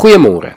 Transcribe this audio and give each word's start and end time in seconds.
Goeiemôre. 0.00 0.54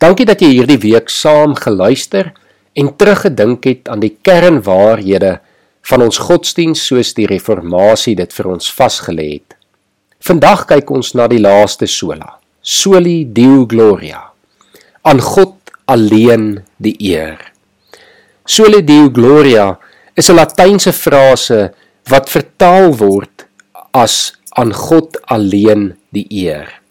Dankie 0.00 0.24
dat 0.24 0.40
jy 0.40 0.48
hierdie 0.54 0.78
week 0.80 1.10
saam 1.12 1.52
geluister 1.58 2.30
en 2.72 2.86
teruggedink 2.96 3.66
het 3.68 3.90
aan 3.92 4.00
die 4.00 4.14
kernwaarhede 4.24 5.34
van 5.84 6.04
ons 6.06 6.16
godsdiens 6.24 6.80
soos 6.88 7.10
die 7.12 7.26
reformatie 7.28 8.14
dit 8.16 8.32
vir 8.32 8.46
ons 8.54 8.70
vasgelê 8.72 9.26
het. 9.34 9.56
Vandag 10.24 10.62
kyk 10.70 10.92
ons 10.96 11.12
na 11.12 11.26
die 11.28 11.42
laaste 11.44 11.84
sola. 11.84 12.38
Soli 12.64 13.26
Deo 13.36 13.66
Gloria. 13.68 14.22
Aan 15.04 15.20
God 15.20 15.74
alleen 15.84 16.62
die 16.80 16.94
eer. 17.12 17.36
Soli 18.48 18.80
Deo 18.80 19.10
Gloria 19.12 19.74
is 20.16 20.30
'n 20.30 20.40
latynse 20.40 20.92
frase 20.92 21.74
wat 22.08 22.32
vertaal 22.32 22.96
word 22.96 23.44
as 23.92 24.32
aan 24.56 24.72
God 24.72 25.20
alleen 25.28 25.92
die 26.16 26.26
eer. 26.30 26.83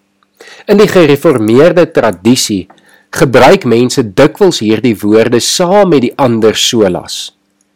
In 0.68 0.80
die 0.80 0.88
gereformeerde 0.88 1.86
tradisie 1.92 2.68
gebruik 3.14 3.68
mense 3.70 4.04
dikwels 4.04 4.62
hierdie 4.64 4.96
woorde 5.04 5.42
saam 5.44 5.92
met 5.94 6.06
die 6.08 6.14
ander 6.18 6.56
solas. 6.58 7.34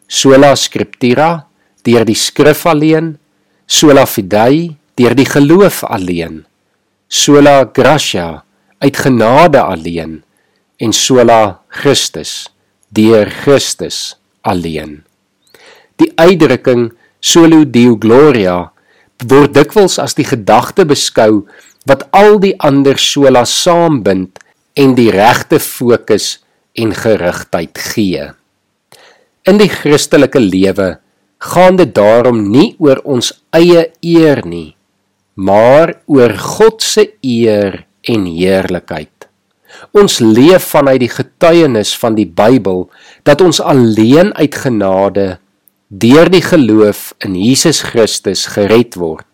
Sola 0.08 0.54
scriptura 0.56 1.46
deur 1.86 2.04
die 2.08 2.16
skrif 2.18 2.64
alleen, 2.66 3.16
sola 3.66 4.04
fidei 4.08 4.76
deur 4.98 5.14
die 5.14 5.28
geloof 5.28 5.84
alleen, 5.86 6.42
sola 7.08 7.62
gratia 7.72 8.42
uit 8.82 8.96
genade 8.96 9.62
alleen 9.62 10.22
en 10.78 10.92
sola 10.92 11.60
Christus 11.68 12.48
deur 12.94 13.30
Christus 13.44 14.16
alleen. 14.42 15.02
Die 15.98 16.10
uitdrukking 16.16 16.90
solo 17.20 17.64
deo 17.64 17.96
gloria 18.00 18.70
word 19.26 19.54
dikwels 19.56 19.98
as 19.98 20.14
die 20.14 20.26
gedagte 20.26 20.86
beskou 20.86 21.44
wat 21.88 22.04
al 22.12 22.36
die 22.42 22.54
ander 22.60 22.98
sola 23.00 23.44
saambind 23.48 24.38
en 24.78 24.94
die 24.98 25.10
regte 25.14 25.58
fokus 25.62 26.38
en 26.78 26.92
gerigtheid 26.94 27.78
gee. 27.92 28.28
In 29.48 29.58
die 29.60 29.70
Christelike 29.72 30.40
lewe 30.42 30.98
gaan 31.52 31.78
dit 31.78 31.94
daarom 31.94 32.42
nie 32.52 32.74
oor 32.82 33.00
ons 33.08 33.32
eie 33.56 33.88
eer 34.04 34.42
nie, 34.44 34.74
maar 35.34 35.96
oor 36.10 36.34
God 36.58 36.82
se 36.84 37.06
eer 37.22 37.84
en 38.02 38.26
heerlikheid. 38.26 39.28
Ons 39.96 40.18
leef 40.20 40.72
vanuit 40.72 41.00
die 41.04 41.12
getuienis 41.12 41.92
van 42.00 42.16
die 42.18 42.26
Bybel 42.26 42.88
dat 43.28 43.42
ons 43.44 43.60
alleen 43.60 44.32
uit 44.34 44.56
genade 44.64 45.28
deur 45.88 46.28
die 46.28 46.42
geloof 46.44 47.14
in 47.24 47.36
Jesus 47.38 47.80
Christus 47.86 48.44
gered 48.52 48.98
word 49.00 49.27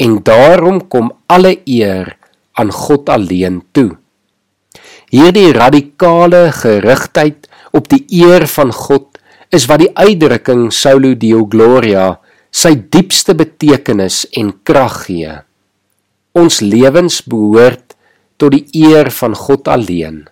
en 0.00 0.18
daarom 0.26 0.80
kom 0.88 1.12
alle 1.26 1.56
eer 1.64 2.16
aan 2.52 2.72
God 2.72 3.08
alleen 3.08 3.62
toe. 3.72 3.96
Hierdie 5.14 5.52
radikale 5.54 6.48
gerigtheid 6.52 7.48
op 7.74 7.88
die 7.90 8.02
eer 8.10 8.46
van 8.50 8.72
God 8.74 9.18
is 9.54 9.68
wat 9.70 9.84
die 9.84 9.90
uitdrukking 9.94 10.70
Solo 10.74 11.14
Deo 11.14 11.44
Gloria 11.50 12.14
sy 12.54 12.74
diepste 12.90 13.34
betekenis 13.38 14.24
en 14.38 14.52
krag 14.66 15.04
gee. 15.06 15.34
Ons 16.34 16.60
lewens 16.62 17.20
behoort 17.26 17.94
tot 18.38 18.54
die 18.54 18.66
eer 18.86 19.10
van 19.14 19.34
God 19.38 19.70
alleen. 19.70 20.24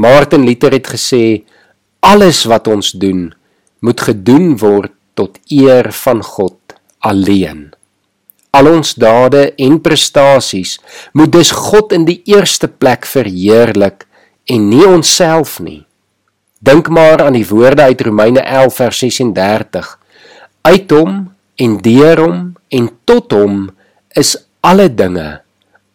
Martin 0.00 0.46
Luther 0.48 0.72
het 0.72 0.88
gesê 0.94 1.44
alles 2.00 2.44
wat 2.48 2.68
ons 2.72 2.94
doen 2.96 3.28
moet 3.84 4.00
gedoen 4.00 4.56
word 4.60 4.94
tot 5.18 5.36
eer 5.52 5.90
van 5.92 6.22
God 6.24 6.76
alleen. 7.04 7.72
Al 8.52 8.68
ons 8.68 8.94
dade 9.00 9.46
en 9.56 9.78
prestasies 9.80 10.76
moet 11.16 11.32
dus 11.32 11.54
God 11.56 11.94
in 11.96 12.04
die 12.04 12.20
eerste 12.28 12.68
plek 12.68 13.06
verheerlik 13.08 14.04
en 14.44 14.68
nie 14.68 14.84
onsself 14.84 15.56
nie. 15.64 15.86
Dink 16.60 16.90
maar 16.92 17.24
aan 17.24 17.38
die 17.38 17.46
woorde 17.48 17.88
uit 17.88 18.04
Romeine 18.04 18.44
11 18.44 18.76
vers 18.76 18.98
36. 19.02 19.88
Uit 20.68 20.92
hom 20.92 21.16
en 21.56 21.78
deur 21.82 22.20
hom 22.20 22.42
en 22.68 22.90
tot 23.08 23.32
hom 23.32 23.64
is 24.20 24.36
alle 24.60 24.90
dinge. 24.92 25.40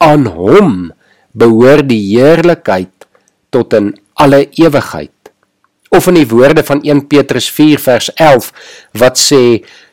Aan 0.02 0.26
hom 0.26 0.90
behoort 1.38 1.86
die 1.92 2.02
heerlikheid 2.18 3.08
tot 3.54 3.74
in 3.78 3.94
alle 4.18 4.48
ewigheid. 4.58 5.14
Of 5.94 6.10
in 6.10 6.18
die 6.20 6.28
woorde 6.28 6.66
van 6.66 6.82
1 6.82 7.06
Petrus 7.08 7.52
4 7.54 7.80
vers 7.86 8.10
11 8.18 8.50
wat 8.98 9.22
sê 9.22 9.44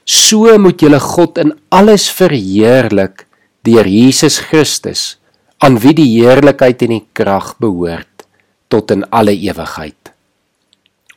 So 0.04 0.52
moet 0.60 0.80
julle 0.84 1.00
God 1.00 1.38
in 1.40 1.54
alles 1.72 2.10
verheerlik 2.12 3.24
deur 3.64 3.88
Jesus 3.88 4.38
Christus, 4.44 5.16
aan 5.64 5.78
wie 5.80 5.94
die 5.96 6.08
heerlikheid 6.20 6.82
en 6.84 6.98
die 6.98 7.04
krag 7.16 7.54
behoort 7.62 8.26
tot 8.68 8.90
in 8.92 9.04
alle 9.08 9.32
ewigheid. 9.32 9.96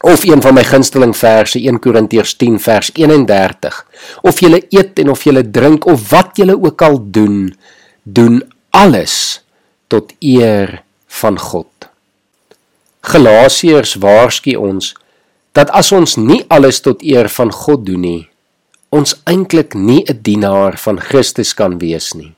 Of 0.07 0.23
een 0.23 0.43
van 0.45 0.53
my 0.55 0.63
gunsteling 0.63 1.15
verse 1.17 1.59
1 1.59 1.81
Korintiërs 1.83 2.35
10 2.37 2.59
vers 2.61 2.91
31. 2.93 3.79
Of 4.21 4.39
julle 4.39 4.61
eet 4.69 4.99
en 5.01 5.09
of 5.11 5.23
julle 5.25 5.43
drink 5.43 5.87
of 5.89 6.05
wat 6.11 6.37
julle 6.37 6.55
ook 6.55 6.81
al 6.85 6.99
doen, 7.01 7.49
doen 8.03 8.39
alles 8.69 9.41
tot 9.91 10.13
eer 10.19 10.83
van 11.19 11.39
God. 11.39 11.89
Galasiërs 13.07 13.97
waarsku 14.03 14.55
ons 14.55 14.93
dat 15.57 15.71
as 15.73 15.91
ons 15.91 16.15
nie 16.21 16.43
alles 16.53 16.79
tot 16.85 17.01
eer 17.01 17.27
van 17.33 17.51
God 17.51 17.85
doen 17.87 18.03
nie, 18.05 18.23
ons 18.89 19.15
eintlik 19.25 19.73
nie 19.75 20.03
'n 20.07 20.21
dienaar 20.21 20.77
van 20.77 20.99
Christus 20.99 21.53
kan 21.53 21.77
wees 21.79 22.13
nie. 22.13 22.35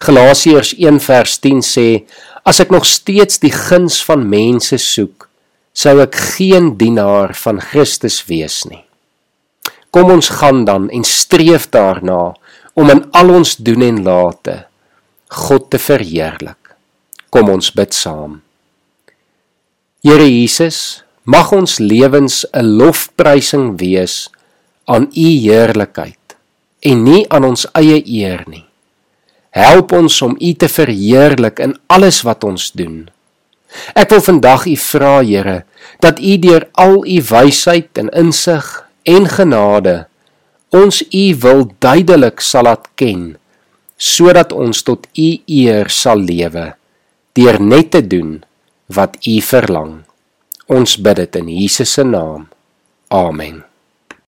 Galasiërs 0.00 0.74
1:10 0.78 1.62
sê: 1.62 2.04
As 2.44 2.60
ek 2.60 2.70
nog 2.70 2.86
steeds 2.86 3.38
die 3.38 3.52
guns 3.52 4.04
van 4.04 4.28
mense 4.28 4.78
soek, 4.78 5.28
sou 5.72 6.00
ek 6.00 6.14
geen 6.14 6.76
dienaar 6.76 7.34
van 7.34 7.60
Christus 7.60 8.24
wees 8.26 8.64
nie. 8.64 8.84
Kom 9.90 10.10
ons 10.10 10.28
gaan 10.28 10.64
dan 10.64 10.90
en 10.90 11.04
streef 11.04 11.68
daarna 11.70 12.34
om 12.74 12.90
in 12.90 13.04
al 13.12 13.30
ons 13.30 13.56
doen 13.56 13.82
en 13.82 14.02
late 14.02 14.66
God 15.28 15.70
te 15.70 15.78
verheerlik. 15.78 16.74
Kom 17.30 17.48
ons 17.48 17.70
bid 17.70 17.94
saam. 17.94 18.40
Here 20.02 20.26
Jesus, 20.26 21.02
mag 21.24 21.52
ons 21.52 21.78
lewens 21.78 22.46
'n 22.54 22.64
lofprysing 22.64 23.78
wees 23.78 24.30
aan 24.90 25.06
u 25.14 25.28
heerlikheid 25.44 26.36
en 26.90 27.04
nie 27.04 27.22
aan 27.30 27.46
ons 27.52 27.66
eie 27.78 28.00
eer 28.00 28.42
nie. 28.48 28.64
Help 29.54 29.92
ons 29.92 30.20
om 30.22 30.36
u 30.38 30.52
te 30.54 30.68
verheerlik 30.70 31.60
in 31.62 31.74
alles 31.90 32.22
wat 32.26 32.44
ons 32.46 32.70
doen. 32.74 33.08
Ek 33.94 34.10
wil 34.10 34.22
vandag 34.22 34.66
u 34.66 34.76
vra, 34.76 35.20
Here, 35.22 35.64
dat 36.02 36.18
u 36.18 36.36
deur 36.38 36.66
al 36.72 37.04
u 37.06 37.18
wysheid 37.30 37.98
en 37.98 38.10
insig 38.16 38.66
en 39.06 39.28
genade 39.28 40.06
ons 40.70 41.02
u 41.02 41.24
wil 41.42 41.66
duidelik 41.82 42.40
sal 42.40 42.68
laat 42.68 42.86
ken 42.94 43.34
sodat 44.00 44.52
ons 44.54 44.82
tot 44.86 45.06
u 45.18 45.30
eer 45.46 45.90
sal 45.90 46.22
lewe 46.22 46.70
deur 47.38 47.58
net 47.62 47.90
te 47.90 48.02
doen 48.06 48.38
wat 48.90 49.18
u 49.26 49.38
verlang. 49.40 50.02
Ons 50.66 50.98
bid 50.98 51.22
dit 51.22 51.42
in 51.42 51.50
Jesus 51.50 51.98
se 51.98 52.06
naam. 52.06 52.48
Amen. 53.10 53.69